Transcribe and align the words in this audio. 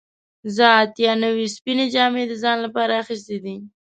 زه 0.55 0.65
اتیا 0.81 1.13
نوي 1.23 1.47
سپینې 1.55 1.85
جامې 1.93 2.23
د 2.27 2.33
ځان 2.43 2.57
لپاره 2.65 2.93
اخیستې 3.03 3.37
دي. 3.43 3.55